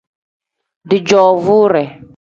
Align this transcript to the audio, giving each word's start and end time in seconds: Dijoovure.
Dijoovure. 0.93 1.83